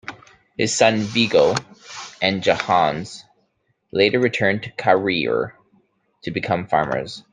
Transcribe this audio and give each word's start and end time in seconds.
His 0.57 0.75
sons 0.75 1.03
Viggo 1.05 1.53
and 2.23 2.41
Johannes 2.41 3.23
later 3.93 4.17
returned 4.19 4.63
to 4.63 4.71
Karere 4.71 5.51
to 6.23 6.31
become 6.31 6.65
farmers. 6.65 7.23